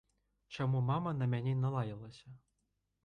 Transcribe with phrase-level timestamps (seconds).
[0.55, 2.27] Чаму мама на мяне налаялася?